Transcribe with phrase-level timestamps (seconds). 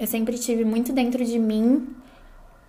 [0.00, 1.94] Eu sempre tive muito dentro de mim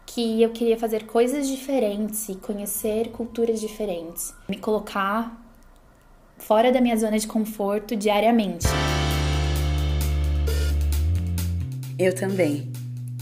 [0.06, 5.41] que eu queria fazer coisas diferentes e conhecer culturas diferentes, me colocar
[6.38, 8.67] fora da minha zona de conforto diariamente.
[11.97, 12.70] Eu também.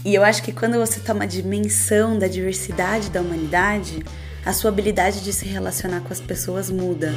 [0.04, 4.02] E eu acho que quando você toma dimensão da diversidade da humanidade,
[4.44, 7.12] a sua habilidade de se relacionar com as pessoas muda.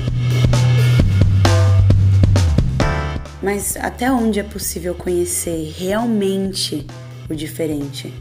[3.43, 6.87] Mas até onde é possível conhecer realmente
[7.29, 8.13] o diferente?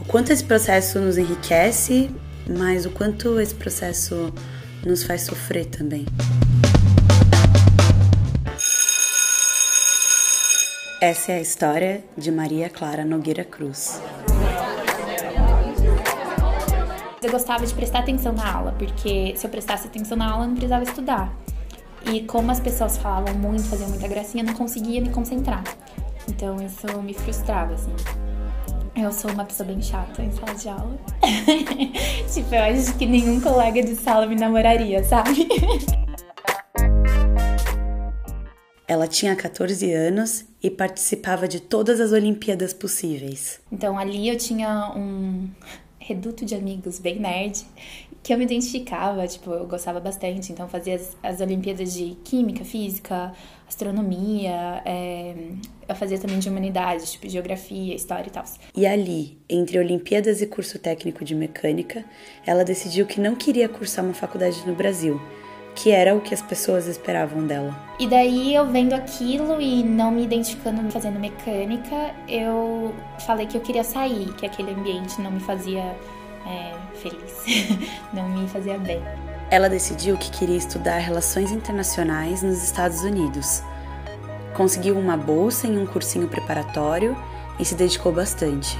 [0.00, 2.08] O quanto esse processo nos enriquece,
[2.48, 4.32] mas o quanto esse processo
[4.86, 6.06] nos faz sofrer também.
[11.00, 14.00] Essa é a história de Maria Clara Nogueira Cruz.
[17.20, 20.48] Eu gostava de prestar atenção na aula, porque se eu prestasse atenção na aula, eu
[20.48, 21.34] não precisava estudar.
[22.12, 25.64] E como as pessoas falavam muito, faziam muita gracinha, eu não conseguia me concentrar.
[26.28, 27.92] Então isso me frustrava, assim.
[28.96, 30.96] Eu sou uma pessoa bem chata em sala de aula.
[32.32, 35.48] tipo, eu acho que nenhum colega de sala me namoraria, sabe?
[38.86, 43.58] Ela tinha 14 anos e participava de todas as Olimpíadas possíveis.
[43.72, 45.48] Então ali eu tinha um
[46.06, 47.64] reduto de amigos bem nerd
[48.24, 52.64] que eu me identificava, tipo, eu gostava bastante, então fazia as, as Olimpíadas de Química,
[52.64, 53.34] Física,
[53.68, 55.34] Astronomia, é,
[55.86, 58.44] eu fazia também de Humanidades, tipo, Geografia, História e tal.
[58.74, 62.02] E ali, entre Olimpíadas e curso técnico de Mecânica,
[62.46, 65.20] ela decidiu que não queria cursar uma faculdade no Brasil,
[65.74, 67.74] que era o que as pessoas esperavam dela.
[67.98, 72.94] E daí eu vendo aquilo e não me identificando fazendo mecânica, eu
[73.26, 75.96] falei que eu queria sair, que aquele ambiente não me fazia
[76.46, 77.44] é, feliz,
[78.12, 79.02] não me fazia bem.
[79.50, 83.62] Ela decidiu que queria estudar relações internacionais nos Estados Unidos.
[84.54, 87.16] Conseguiu uma bolsa em um cursinho preparatório
[87.58, 88.76] e se dedicou bastante.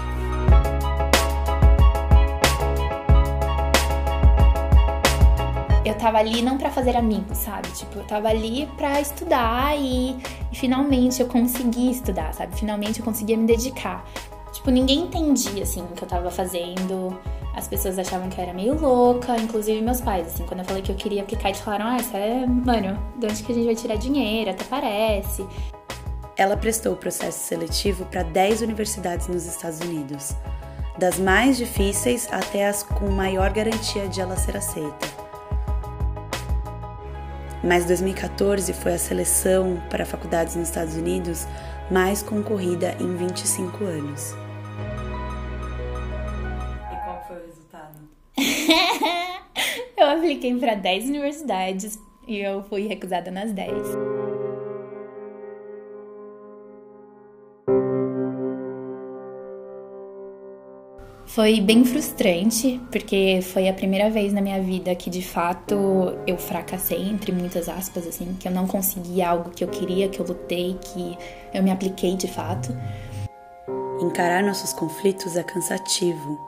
[5.85, 7.69] Eu tava ali não para fazer amigos, sabe?
[7.73, 10.17] Tipo, eu tava ali para estudar e,
[10.51, 12.57] e, finalmente eu consegui estudar, sabe?
[12.57, 14.05] Finalmente eu conseguia me dedicar.
[14.53, 17.19] Tipo, ninguém entendia assim o que eu tava fazendo.
[17.55, 20.83] As pessoas achavam que eu era meio louca, inclusive meus pais, assim, quando eu falei
[20.83, 23.67] que eu queria aplicar, eles falaram: "Ah, isso é, mano, de onde que a gente
[23.67, 24.51] vai tirar dinheiro?
[24.51, 25.47] Até parece".
[26.37, 30.35] Ela prestou o processo seletivo para 10 universidades nos Estados Unidos,
[30.99, 35.14] das mais difíceis até as com maior garantia de ela ser aceita.
[37.67, 41.47] Mas 2014 foi a seleção para faculdades nos Estados Unidos
[41.91, 44.35] mais concorrida em 25 anos.
[49.97, 53.73] eu apliquei para 10 universidades e eu fui recusada nas 10.
[61.35, 66.39] Foi bem frustrante, porque foi a primeira vez na minha vida que de fato eu
[66.39, 70.27] fracassei, entre muitas aspas, assim, que eu não consegui algo que eu queria, que eu
[70.27, 71.19] lutei, que
[71.53, 72.73] eu me apliquei de fato.
[74.01, 76.39] Encarar nossos conflitos é cansativo,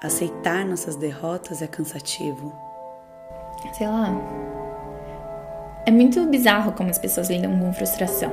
[0.00, 2.52] Aceitar nossas derrotas é cansativo.
[3.72, 4.14] Sei lá.
[5.86, 8.30] É muito bizarro como as pessoas lidam com frustração.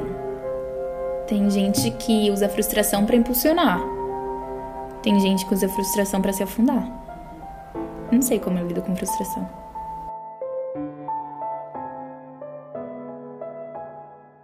[1.28, 4.01] Tem gente que usa frustração para impulsionar.
[5.04, 6.86] Tem gente que usa frustração para se afundar.
[8.12, 9.50] Não sei como eu lido com frustração.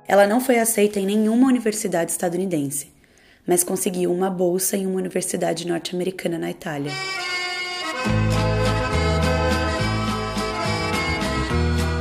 [0.07, 2.97] Ela não foi aceita em nenhuma universidade estadunidense
[3.47, 6.91] mas conseguiu uma bolsa em uma universidade norte-americana na Itália.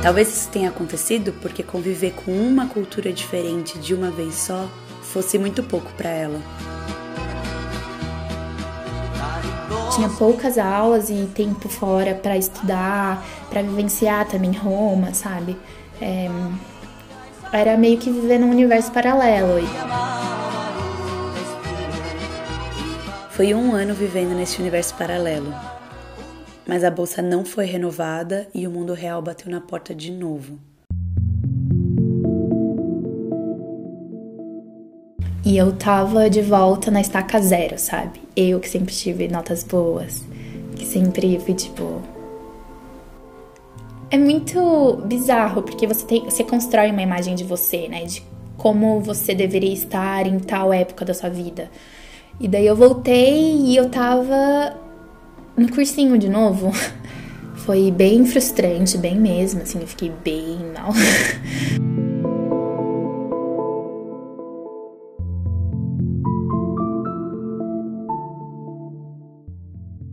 [0.03, 4.69] Talvez isso tenha acontecido porque conviver com uma cultura diferente de uma vez só
[5.01, 6.39] fosse muito pouco para ela.
[9.97, 15.57] Tinha poucas aulas e tempo fora para estudar, para vivenciar também Roma, sabe?
[15.99, 16.29] É...
[17.51, 19.67] Era meio que viver num universo paralelo.
[23.31, 25.51] Foi um ano vivendo nesse universo paralelo.
[26.67, 30.59] Mas a bolsa não foi renovada e o mundo real bateu na porta de novo.
[35.47, 38.19] E eu tava de volta na estaca zero, sabe?
[38.35, 40.21] Eu que sempre tive notas boas,
[40.75, 42.01] que sempre fui tipo.
[44.11, 48.03] É muito bizarro, porque você, tem, você constrói uma imagem de você, né?
[48.03, 48.21] De
[48.57, 51.71] como você deveria estar em tal época da sua vida.
[52.41, 54.75] E daí eu voltei e eu tava
[55.55, 56.73] no cursinho de novo.
[57.55, 60.91] Foi bem frustrante, bem mesmo, assim, eu fiquei bem mal.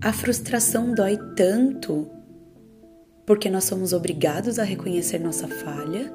[0.05, 2.11] A frustração dói tanto
[3.25, 6.13] porque nós somos obrigados a reconhecer nossa falha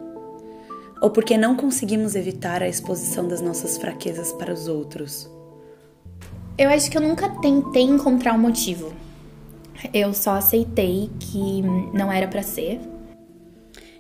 [1.02, 5.28] ou porque não conseguimos evitar a exposição das nossas fraquezas para os outros?
[6.56, 8.94] Eu acho que eu nunca tentei encontrar um motivo.
[9.92, 12.80] Eu só aceitei que não era para ser.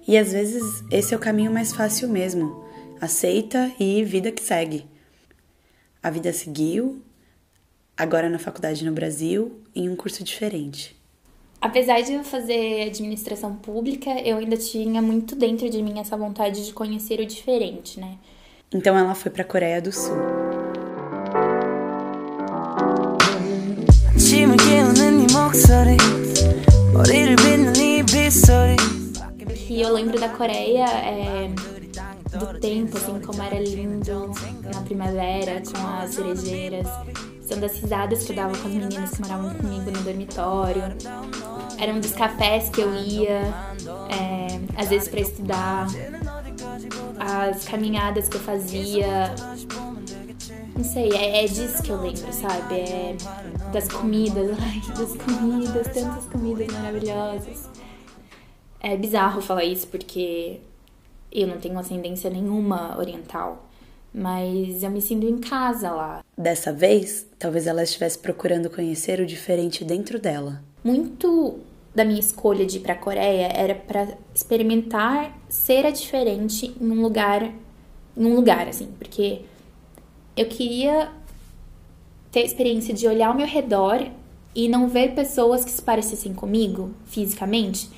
[0.07, 2.63] E às vezes esse é o caminho mais fácil mesmo.
[3.01, 4.85] Aceita e vida que segue.
[6.03, 7.01] A vida seguiu,
[7.99, 10.95] agora na faculdade no Brasil, em um curso diferente.
[11.59, 16.65] Apesar de eu fazer administração pública, eu ainda tinha muito dentro de mim essa vontade
[16.65, 18.17] de conhecer o diferente, né?
[18.73, 20.15] Então ela foi para a Coreia do Sul.
[29.67, 31.49] Que eu lembro da Coreia é,
[32.37, 34.31] do tempo, assim, como era lindo
[34.73, 36.87] na primavera, com as cerejeiras.
[37.49, 40.83] São das risadas que eu dava com as meninas que moravam comigo no dormitório.
[41.79, 43.41] Eram dos cafés que eu ia,
[44.07, 45.87] é, às vezes para estudar.
[47.19, 49.33] As caminhadas que eu fazia.
[50.77, 52.75] Não sei, é, é disso que eu lembro, sabe?
[52.75, 53.17] É
[53.73, 57.67] das comidas, ai, das comidas, tantas comidas maravilhosas.
[58.79, 60.61] É bizarro falar isso porque
[61.31, 63.68] eu não tenho ascendência nenhuma oriental,
[64.13, 66.23] mas eu me sinto em casa lá.
[66.37, 70.63] Dessa vez, talvez ela estivesse procurando conhecer o diferente dentro dela.
[70.83, 71.59] Muito
[71.93, 76.91] da minha escolha de ir para a Coreia era para experimentar ser a diferente em
[76.91, 77.51] um lugar,
[78.15, 79.41] em um lugar assim, porque
[80.35, 81.11] eu queria
[82.31, 84.07] ter a experiência de olhar ao meu redor
[84.55, 87.89] e não ver pessoas que se parecessem comigo fisicamente,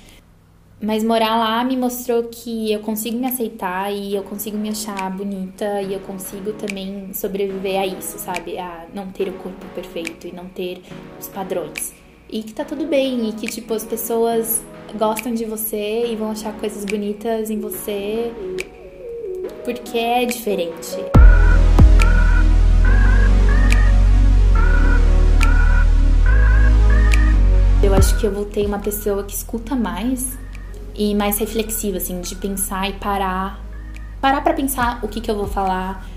[0.82, 5.12] mas morar lá me mostrou que eu consigo me aceitar e eu consigo me achar
[5.12, 8.58] bonita e eu consigo também sobreviver a isso, sabe?
[8.58, 10.82] A não ter o corpo perfeito e não ter
[11.20, 11.94] os padrões.
[12.28, 14.64] E que tá tudo bem e que, tipo, as pessoas
[14.98, 18.32] gostam de você e vão achar coisas bonitas em você
[19.64, 20.98] porque é diferente.
[27.84, 30.41] Eu acho que eu voltei uma pessoa que escuta mais
[30.96, 33.64] e mais reflexiva, assim, de pensar e parar.
[34.20, 36.08] Parar para pensar o que, que eu vou falar.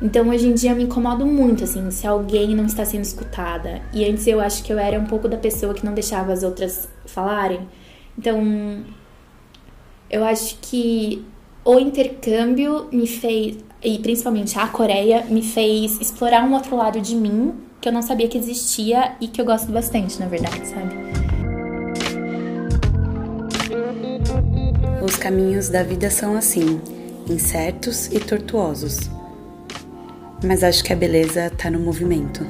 [0.00, 3.82] Então hoje em dia eu me incomodo muito, assim, se alguém não está sendo escutada.
[3.92, 6.42] E antes eu acho que eu era um pouco da pessoa que não deixava as
[6.42, 7.60] outras falarem.
[8.16, 8.84] Então
[10.10, 11.24] eu acho que
[11.64, 17.14] o intercâmbio me fez, e principalmente a Coreia, me fez explorar um outro lado de
[17.14, 21.07] mim que eu não sabia que existia e que eu gosto bastante, na verdade, sabe?
[25.08, 26.82] Os caminhos da vida são assim,
[27.26, 29.08] incertos e tortuosos.
[30.44, 32.46] Mas acho que a beleza tá no movimento.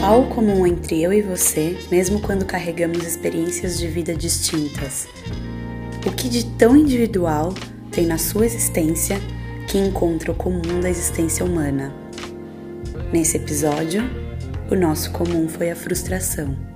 [0.00, 5.06] Qual o comum entre eu e você, mesmo quando carregamos experiências de vida distintas?
[6.04, 7.54] O que de tão individual
[7.92, 9.20] tem na sua existência
[9.68, 11.94] que encontra o comum da existência humana?
[13.12, 14.21] Nesse episódio,
[14.72, 16.71] o nosso comum foi a frustração.